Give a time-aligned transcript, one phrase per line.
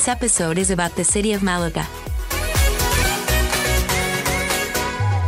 [0.00, 1.86] This episode is about the city of Malaga.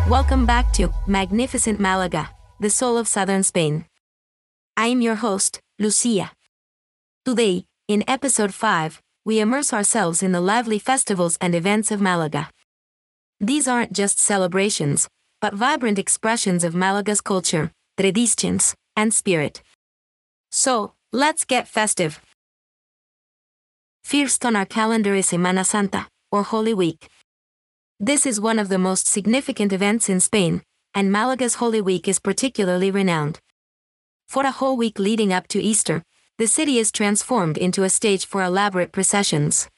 [0.09, 3.85] Welcome back to Magnificent Malaga, the soul of southern Spain.
[4.75, 6.33] I am your host, Lucia.
[7.27, 12.49] Today, in episode 5, we immerse ourselves in the lively festivals and events of Malaga.
[13.41, 15.07] These aren't just celebrations,
[15.43, 19.61] but vibrant expressions of Malaga's culture, traditions, and spirit.
[20.51, 22.23] So, let's get festive.
[24.03, 27.09] First on our calendar is Semana Santa, or Holy Week.
[27.99, 32.19] This is one of the most significant events in Spain, and Malaga's Holy Week is
[32.19, 33.41] particularly renowned.
[34.29, 36.03] For a whole week leading up to Easter,
[36.37, 39.69] the city is transformed into a stage for elaborate processions.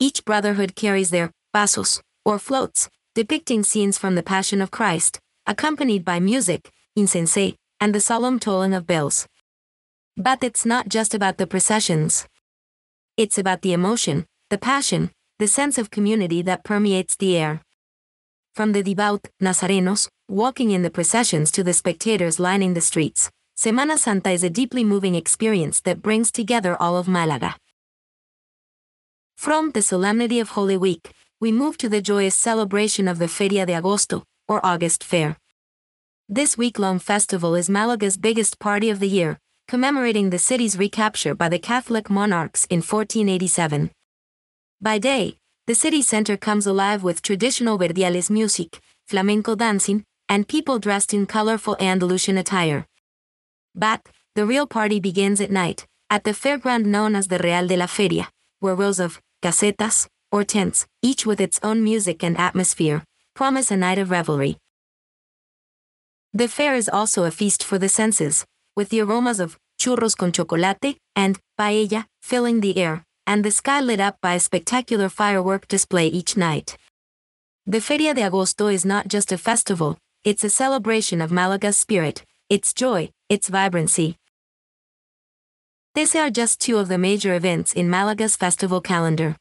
[0.00, 6.04] Each brotherhood carries their pasos, or floats, depicting scenes from the Passion of Christ, accompanied
[6.04, 9.28] by music, incense, and the solemn tolling of bells.
[10.16, 12.26] But it's not just about the processions.
[13.16, 17.62] It's about the emotion, the passion, the sense of community that permeates the air.
[18.56, 23.98] From the devout Nazarenos, walking in the processions to the spectators lining the streets, Semana
[23.98, 27.54] Santa is a deeply moving experience that brings together all of Malaga.
[29.36, 33.64] From the solemnity of Holy Week, we move to the joyous celebration of the Feria
[33.64, 35.36] de Agosto, or August Fair.
[36.28, 41.34] This week long festival is Malaga's biggest party of the year, commemorating the city's recapture
[41.34, 43.90] by the Catholic monarchs in 1487.
[44.80, 50.78] By day, the city center comes alive with traditional verdiales music, flamenco dancing, and people
[50.78, 52.86] dressed in colorful Andalusian attire.
[53.74, 57.76] But, the real party begins at night, at the fairground known as the Real de
[57.76, 58.28] la Feria,
[58.60, 63.04] where rows of casetas, or tents, each with its own music and atmosphere,
[63.34, 64.58] promise a night of revelry.
[66.34, 68.44] The fair is also a feast for the senses,
[68.76, 73.80] with the aromas of churros con chocolate and paella filling the air, and the sky
[73.80, 76.76] lit up by a spectacular firework display each night.
[77.66, 82.24] The Feria de Agosto is not just a festival, it's a celebration of Malaga's spirit,
[82.48, 84.16] its joy, its vibrancy.
[85.94, 89.36] These are just two of the major events in Malaga's festival calendar.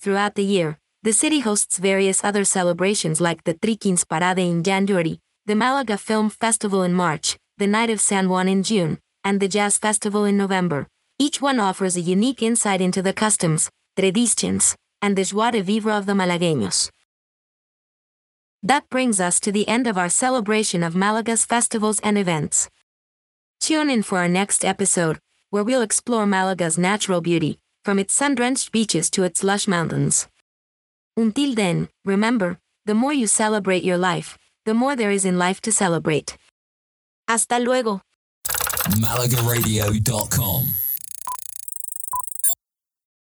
[0.00, 4.62] Throughout the year, the city hosts various other celebrations like the Three Kings Parade in
[4.62, 9.40] January, the Malaga Film Festival in March, the Night of San Juan in June, and
[9.40, 10.88] the Jazz Festival in November.
[11.18, 15.92] Each one offers a unique insight into the customs, traditions, and the joie de vivre
[15.92, 16.90] of the Malagueños.
[18.62, 22.68] That brings us to the end of our celebration of Malaga's festivals and events.
[23.58, 25.18] Tune in for our next episode,
[25.48, 30.28] where we'll explore Malaga's natural beauty, from its sun-drenched beaches to its lush mountains.
[31.16, 34.36] Until then, remember, the more you celebrate your life,
[34.66, 36.36] the more there is in life to celebrate.
[37.26, 38.02] Hasta luego.